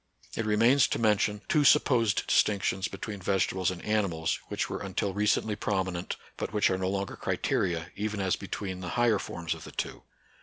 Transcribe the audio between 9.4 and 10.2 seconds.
of the two.